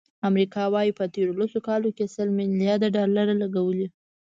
امریکا 0.29 0.63
وایي، 0.73 0.91
په 0.99 1.05
تېرو 1.13 1.33
لسو 1.39 1.59
کالو 1.67 1.89
کې 1.97 2.05
سل 2.15 2.27
ملیارد 2.39 2.83
ډالر 2.95 3.27
لګولي. 3.41 3.87